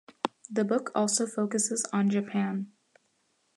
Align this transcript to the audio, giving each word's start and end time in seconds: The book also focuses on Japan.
The 0.49 0.63
book 0.63 0.91
also 0.95 1.27
focuses 1.27 1.85
on 1.93 2.09
Japan. 2.09 2.71